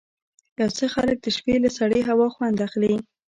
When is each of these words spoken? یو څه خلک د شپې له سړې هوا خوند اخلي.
یو 0.59 0.69
څه 0.77 0.85
خلک 0.95 1.17
د 1.21 1.27
شپې 1.37 1.55
له 1.63 1.69
سړې 1.77 1.99
هوا 2.09 2.27
خوند 2.35 2.57
اخلي. 2.67 2.95